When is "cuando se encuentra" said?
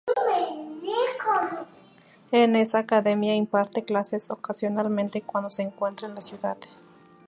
5.21-6.07